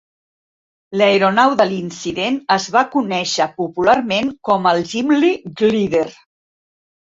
L'aeronau 1.01 1.53
de 1.59 1.67
l'incident 1.73 2.39
es 2.57 2.67
va 2.77 2.83
conèixer 2.97 3.49
popularment 3.61 4.35
com 4.51 4.69
el 4.75 4.85
Gimli 4.97 5.33
Glider. 5.65 6.07